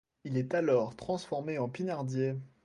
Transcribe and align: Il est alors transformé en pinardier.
Il 0.23 0.35
est 0.35 0.55
alors 0.55 0.95
transformé 0.95 1.59
en 1.59 1.69
pinardier. 1.69 2.33